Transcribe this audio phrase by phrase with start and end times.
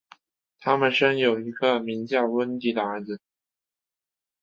[0.59, 3.21] 他们生有一个名叫温蒂的儿子。